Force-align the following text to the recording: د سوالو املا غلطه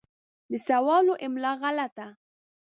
د 0.51 0.53
سوالو 0.67 1.13
املا 1.25 1.51
غلطه 1.61 2.07